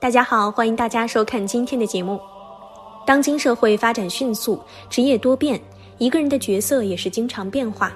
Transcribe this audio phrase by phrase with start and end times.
[0.00, 2.18] 大家好，欢迎大家收看今天的节目。
[3.06, 5.60] 当今社会发展迅速，职业多变，
[5.98, 7.92] 一个人的角色也是经常变化。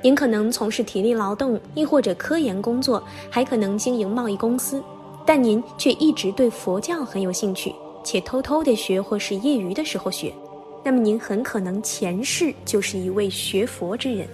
[0.00, 4.82] 您可能从事体力劳动，亦或者科研工作，还可能经营贸易公司，
[5.26, 10.32] 但您却一直对佛教很有兴趣，且偷偷的学或是业余的时候学。
[10.84, 14.28] 那么您很可能前世就是一位学佛之人。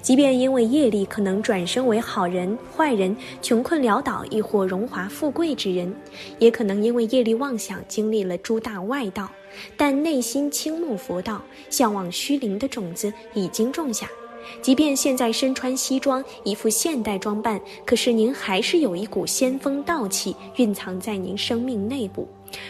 [0.00, 5.92] 即便因为业力可能转生为好人、坏人、穷困潦倒，亦或荣华富贵之人，
[6.38, 9.28] 也可能因为业力妄想经历了诸大外道，
[9.76, 14.08] 但内心倾慕佛道、向往虚灵的种子已经种下。
[14.60, 22.28] 即便现在身穿西装，一副现代装扮，可是您还是有一股仙风道气蕴藏在您生命内部。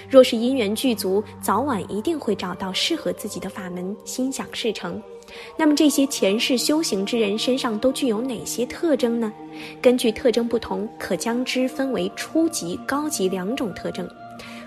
[0.08, 5.02] 若是因缘具足，早晚一定会找到适合自己的法门，心想事成。
[5.56, 9.33] 那么这些前世修行之人身上都具有哪些特征呢？
[9.80, 14.08] 根据特征不同，可将之分为初级、高级两种特征。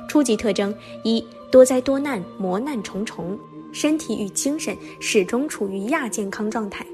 [0.08, 3.38] 初级特征一：多灾多难，磨难重重，
[3.72, 6.86] 身体与精神始终处于亚健康状态，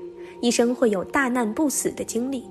[0.41, 2.43] 一生会有大难不死的经历。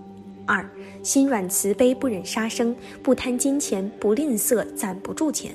[0.51, 0.69] 二：
[1.01, 5.53] 心软慈悲，不忍杀生，不贪金钱，不吝啬，攒不住钱。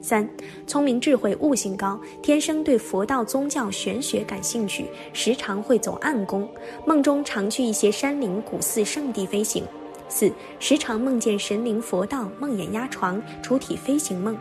[0.00, 0.26] 三，
[0.66, 6.48] 聪明智慧，悟性高，天生对佛道宗教玄学感兴趣，时常会走暗宫，
[6.86, 9.62] 梦中常去一些山林古寺圣地飞行。
[10.08, 14.34] 四，时常梦见神灵佛道，梦魇压床，出体飞行梦。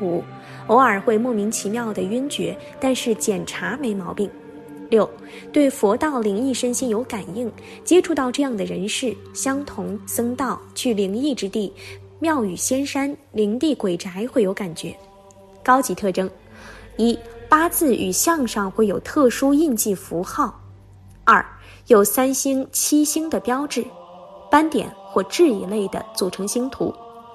[0.00, 0.24] 五，
[0.68, 4.30] 偶尔会莫名其妙的晕厥，但是检查没毛病。
[4.94, 5.10] 六，
[5.52, 7.50] 对佛道灵异身心有感应，
[7.84, 11.72] 接触到这样的人士，相同僧道去灵异之地。
[12.20, 14.96] 庙宇、仙山、灵地、鬼宅会有感觉。
[15.64, 16.30] 高级特征：
[16.96, 17.18] 一、
[17.48, 20.48] 八字与相上会有特殊印记符号；
[21.24, 21.44] 二、
[21.88, 23.84] 有三星、七星的标志、
[24.48, 26.94] 斑点或痣一类的组成星图；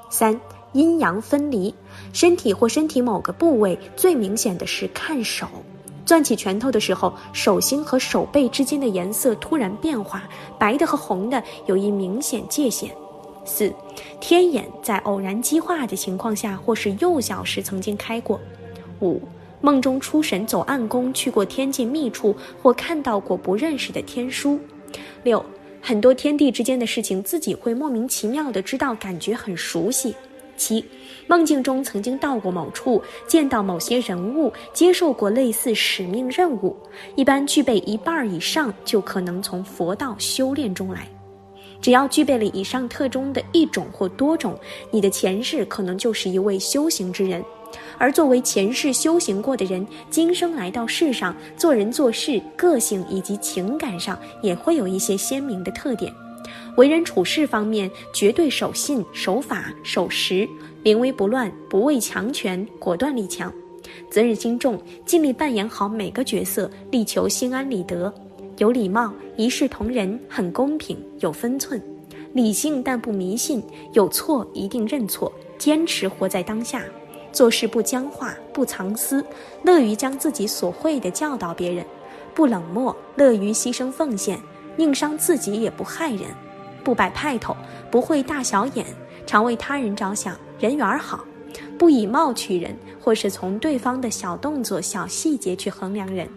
[0.09, 0.39] 三、
[0.71, 1.75] 阴阳分离，
[2.13, 5.45] 身体或身体某个部位最明显的是看手，
[6.09, 10.23] 攥起拳头的时候，手心和手背之间的颜色突然变化，
[10.57, 12.89] 白的和红的有一明显界限。
[13.45, 13.71] 四，
[14.19, 18.39] 天眼在偶然激化的情况下，或是幼小时曾经开过。
[19.01, 19.21] 五，
[19.61, 24.59] 梦中出神走暗宫，去过天界密处，或看到过不认识的天书。
[25.21, 25.45] 六，
[25.79, 30.15] 很多天地之间的事情，自己会莫名其妙的知道，感觉很熟悉。
[30.59, 30.83] 七，
[31.25, 36.75] 梦境中曾经到过某处，见到某些人物，接受过类似使命任务，
[37.15, 41.07] 一般具备一半以上，就可能从佛道修炼中来。
[41.81, 44.59] 只要具备了以上特征的一种或多种，
[44.91, 47.41] 你的前世可能就是一位修行之人。
[47.97, 56.13] 而作为前世修行过的人，今生来到世上，做人做事、个性以及情感上也会有一些鲜明的特点。
[56.79, 60.47] 为人处事方面，绝对守信、守法、守时，
[60.81, 63.53] 临危不乱，不畏强权，果断力强，
[64.09, 68.13] 责任心重，尽力扮演好每个角色，力求心安理得。
[68.59, 71.81] 有礼貌，一视同仁，很公平，有分寸，
[72.31, 73.61] 理性但不迷信，
[73.91, 76.81] 有错一定认错，坚持活在当下，
[77.33, 79.21] 做事不僵化，不藏私，
[79.63, 81.85] 乐于将自己所会的教导别人，
[82.33, 84.39] 不冷漠，乐于牺牲奉献，
[84.77, 86.21] 宁伤自己也不害人，
[86.83, 87.55] 不摆派头，
[87.91, 88.85] 不会大小眼，
[89.25, 91.23] 常为他人着想，人缘好，
[91.77, 96.27] 不以貌取人，或是从对方的小动作、小细节去衡量人。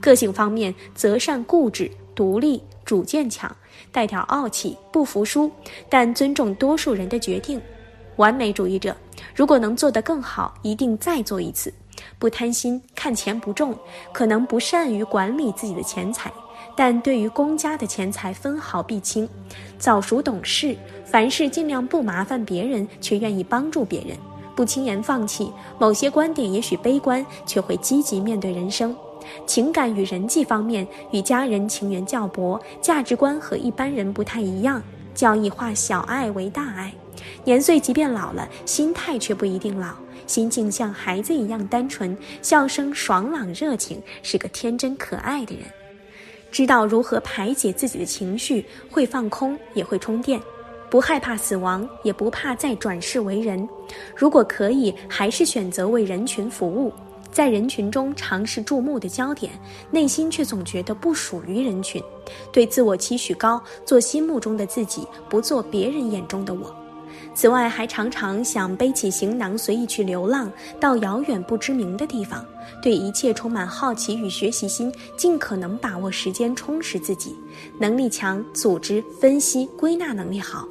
[0.00, 3.54] 个性方面，择善固执、独立、主见强，
[3.90, 5.50] 带点傲气，不服输，
[5.88, 7.60] 但尊重多数人的决定。
[8.16, 8.94] 完美主义者，
[9.34, 11.72] 如果能做得更好，一定再做一次。
[12.18, 13.74] 不贪心，看钱不重，
[14.12, 16.30] 可能不善于管理自己的钱财，
[16.76, 19.28] 但对于公家的钱财分毫必清。
[19.78, 24.16] 早熟懂事，凡事尽量不麻烦别人，却愿意帮助别人，
[24.56, 25.52] 不轻言放弃。
[25.78, 28.94] 某些观点也许悲观，却会积极面对人生。
[29.46, 34.82] 情感与人际方面，与家人情缘较薄，价值观和一般人不太一样，
[35.14, 36.92] 较易化小爱为大爱。
[37.44, 39.94] 年岁即便老了，心态却不一定老，
[40.26, 45.64] 心境像孩子一样单纯，笑声爽朗热情，是个天真可爱的人。
[46.54, 50.40] 知道如何排解自己的情绪，会放空，也会充电，
[50.88, 53.68] 不害怕死亡，也不怕再转世为人。
[54.14, 56.92] 如果可以，还是选择为人群服务，
[57.32, 59.50] 在人群中尝试注目的焦点，
[59.90, 62.00] 内心却总觉得不属于人群。
[62.52, 66.72] 对自我期许高，做心目中的自己，不做别人眼中的我。
[67.32, 70.50] 此外，还常常想背起行囊，随意去流浪，
[70.80, 72.44] 到遥远不知名的地方。
[72.82, 77.34] 对一切充满好奇与学习心，尽可能把握时间，充实自己。
[77.78, 80.66] 能力强，组织、分析、归纳能力好，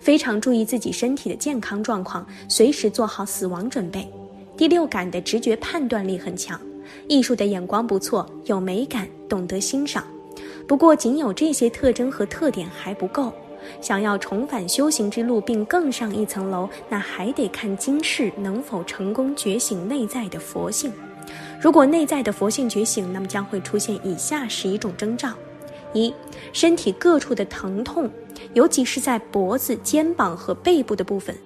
[0.00, 4.08] 非常注意自己身体的健康状况，随时做好死亡准备。
[4.56, 6.60] 第六感的直觉判断力很强，
[7.06, 10.04] 艺术的眼光不错，有美感，懂得欣赏。
[10.66, 13.32] 不过，仅有这些特征和特点还不够。
[13.80, 20.92] 想要重返修行之路并更上一层楼，那还得看今世能否成功觉醒内在的佛性。
[21.60, 25.32] 如果内在的佛性觉醒，那么将会出现以下十一种征兆：
[25.92, 26.12] 一、
[26.52, 28.10] 身体各处的疼痛，
[28.54, 31.36] 尤其是在脖子、肩膀和背部的部分，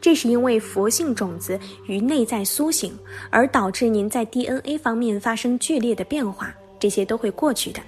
[0.00, 2.92] 这是因为佛性种子与内在苏醒，
[3.30, 7.80] 而导致您在 DNA 方面发生剧烈的变化，这些都会过去的。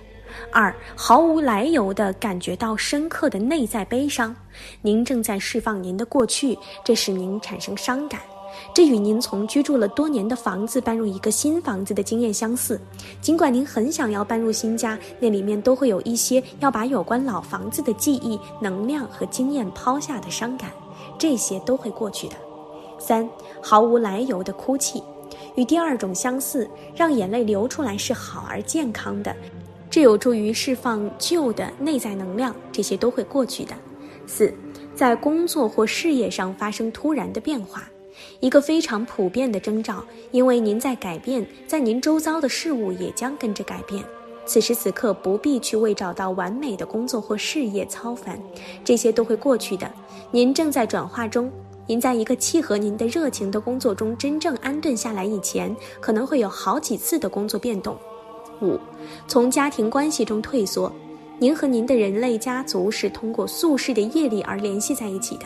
[0.50, 4.34] 二，毫无来由地感觉到深刻的内在悲伤，
[4.80, 8.20] 您正在释放您的过去，这使您产生伤感。
[8.74, 12.78] 这与您从居住了多年的房子搬入一个新房子的经验相似。
[13.20, 20.70] 尽管您很想要搬入新家，那里面都会有一些要把有关老房子的记忆、能量和经验抛下的伤感，
[21.18, 22.34] 这些都会过去的。
[22.98, 23.28] 三，
[23.62, 25.02] 毫无来由的哭泣，
[25.54, 29.34] 与第二种相似，让眼泪流出来是好而健康的。
[29.92, 33.74] 这有助于释放旧的内在能量，这些都会过去的。
[34.26, 34.50] 四，
[34.96, 37.86] 在工作或事业上发生突然的变化，
[38.40, 44.02] 一个非常普遍的征兆，因为您在改变，在您周遭的事物也将跟着改变。
[44.46, 48.40] 此时此刻不必去为找到完美的工作或事业操烦，
[48.82, 49.92] 这些都会过去的。
[50.30, 51.52] 您正在转化中，
[51.86, 57.94] 您在一个契合您的热情的工作中真正安顿下来以前，可能会有好几次的工作变动。
[58.62, 58.78] 五，
[59.26, 60.90] 从家庭关系中退缩，
[61.38, 65.44] 您和您的人类家族是通过宿世的业力而联系在一起的。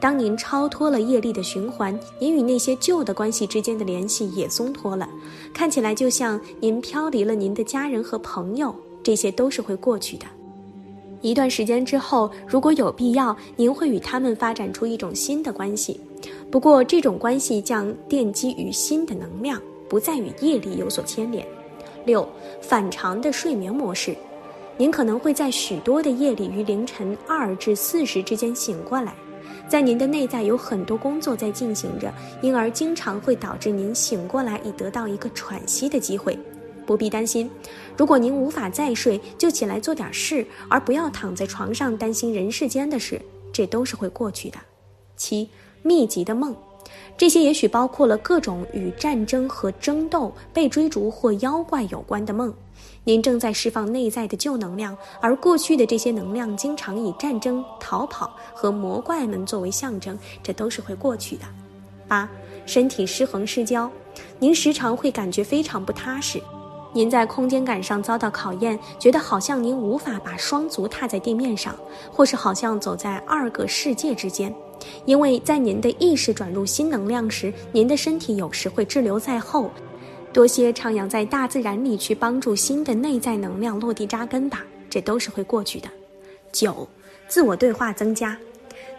[0.00, 5.08] 当您超脱了业力的循环，您与那些旧的关系之间的联系也松脱了，
[5.52, 10.24] 看起来就像您飘离了您的家人和朋友，这些都是会过去的。
[11.20, 16.00] 一段时间之后，如果有必要，您会与他们发展出一种新的关系，
[16.48, 21.44] 不过这种关系将奠基于新的能量，不再与业力有所牵连。
[22.04, 22.28] 六
[22.60, 24.16] 反常的睡眠模式，
[24.76, 29.14] 您可能会在许多的夜里于凌晨二至四时之间醒过来，
[29.68, 36.38] 在您的内在有很多工作在进行着，因而经常会导致您醒过来以得到一个喘息的机会。
[36.86, 37.50] 不必担心，
[37.98, 43.20] 如果您无法再睡，就起来做点事，而不要躺在床上担心人世间的事，
[43.52, 44.58] 这都是会过去的。
[45.14, 45.50] 七
[45.82, 46.56] 密集的梦。
[47.18, 52.54] 这些也许包括了各种与战争和争斗、被追逐或妖怪有关的梦。
[53.02, 61.42] 您正在释放内在的旧能量，而过去的这些能量经常以战争、逃跑和魔怪们作为象征，这都是会过去的。
[62.06, 62.28] 八、
[62.66, 63.90] 身体失衡失焦，
[64.38, 66.40] 您时常会感觉非常不踏实。
[66.92, 71.74] 您在空间感上遭到考验，觉得好像您无法把双足踏在地面上，
[72.12, 74.54] 或是好像走在二个世界之间。
[75.04, 79.70] 因为在您的意识转入新能量时，您的身体有时会滞留在后。
[80.32, 85.88] 多些徜徉在大自然里，去帮助新的内在能量落地扎根吧，这都是会过去的。
[86.52, 86.86] 九，
[87.26, 88.38] 自我对话增加，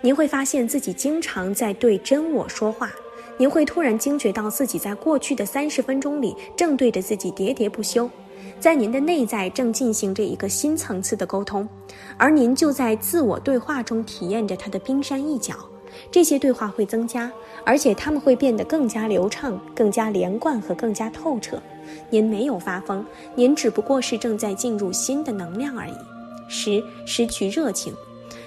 [0.02, 2.92] 您会发现自己经常在对真我说话。
[3.38, 8.10] 您会突然惊觉到自己在过去的三十分钟里正对着自己喋喋不休。
[8.60, 11.68] 在您的内在正进行着一个新层次的沟通，
[12.18, 15.56] 而您就在自我对话中体验着它的冰山一角。
[16.12, 17.32] 这些对话会增加，
[17.66, 21.58] 而且他们会变得更加流畅、更加连贯和更加透彻。
[22.10, 25.94] 您没有发疯，您只不过是正在进入新的能量而已。
[26.50, 27.94] 十，失去热情，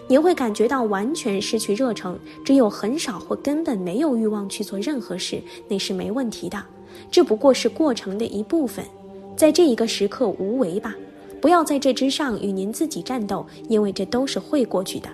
[0.07, 6.63] 您会感觉到完全失去热诚，只有很少或根本没有欲望去做任何事，那是没问题的。
[7.11, 8.85] 这不过是过程的一部分。
[9.43, 10.95] 在这一个时刻无为吧，
[11.41, 15.09] 不要在这之上与您自己战斗，因为这都是会过去的。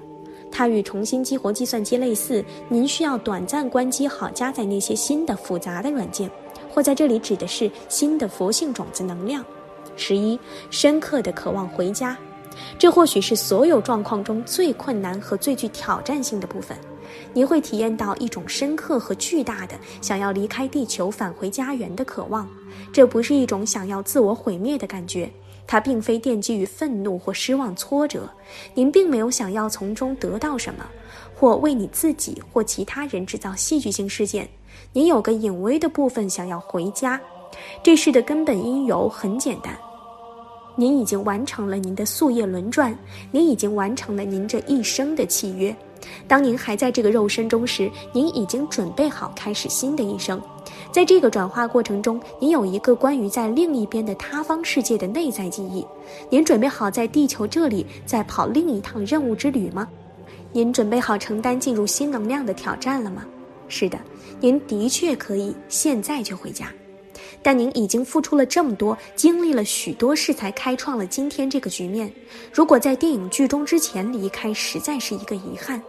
[0.53, 6.31] 它与重新激活计算机类似，您需要短暂关机好加载那些新的复杂的软件，
[6.69, 9.43] 或在这里指的是新的佛性种子能量。
[9.97, 12.15] 十一，深刻的渴望回家，
[12.79, 16.77] 这或许是所有状况中最困难和最具挑战性的部分。
[17.33, 22.49] 您会体验到一种深刻和巨大的想要离开地球返回家园的渴望。
[22.93, 25.31] 这不是一种想要自我毁灭的感觉，
[25.67, 28.29] 它并非奠基于愤怒或失望、挫折。
[28.75, 30.87] 您并没有想要从中得到什么，
[31.35, 34.49] 或为你自己或其他人制造戏剧性事件。
[34.93, 37.21] 您有个隐微的部分想要回家。
[37.83, 39.77] 这事的根本因由很简单。
[40.77, 42.97] 您已经完成了您的夙夜轮转，
[43.33, 45.75] 您已经完成了您这一生的契约。
[46.27, 50.41] 当您还在这个肉身中时，您已经准备好开始新的一生。
[50.91, 55.87] 在这个转化过程中，您有一个关于在另一边的他方世界的内在记忆。
[56.31, 59.89] 您准备好在地球这里再跑另一趟任务之旅吗？
[60.53, 63.25] 您准备好承担进入新能量的挑战了吗？
[63.69, 63.99] 是的，
[64.41, 66.73] 您的确可以现在就回家。
[67.43, 72.13] 但您已经付出了这么多，经历了许多事，才开创了今天这个局面。
[72.53, 75.83] 如果在电影剧中之前离开，实在是一个遗憾。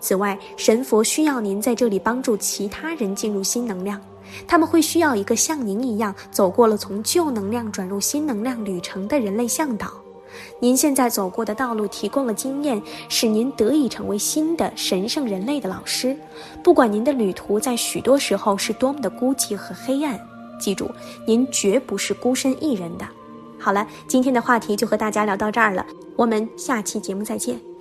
[0.00, 4.00] 此外，神佛需要您在这里帮助其他人进入新能量，
[4.46, 9.90] 他们会需要一个像您一样走过了从旧能量转入新能量旅程的人类向导。
[10.60, 16.16] 您现在走过的道路提供了经验，使您得以成为新的神圣人类的老师。
[16.62, 20.20] 不管您的旅途在许多时候是多么的孤寂和黑暗。
[20.64, 20.90] 记住，
[21.26, 23.06] 您绝不是孤身一人的。
[23.58, 25.84] 好了，今天的话题就和大家聊到这儿了，
[26.16, 27.73] 我们下期节目再见。